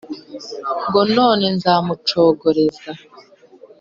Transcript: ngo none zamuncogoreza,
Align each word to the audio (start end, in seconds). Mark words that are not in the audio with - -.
ngo 0.89 1.01
none 1.15 1.45
zamuncogoreza, 1.63 2.91